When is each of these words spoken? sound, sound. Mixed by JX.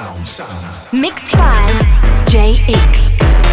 sound, 0.00 0.26
sound. 0.26 0.92
Mixed 0.92 1.32
by 1.32 1.66
JX. 2.26 3.49